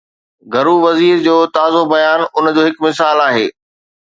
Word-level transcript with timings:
گهرو 0.53 0.75
وزير 0.87 1.15
جو 1.27 1.35
تازو 1.55 1.81
بيان 1.93 2.19
ان 2.37 2.45
جو 2.55 2.61
هڪ 2.67 2.75
مثال 2.87 3.17
آهي. 3.29 3.47